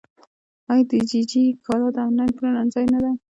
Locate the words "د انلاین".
1.95-2.31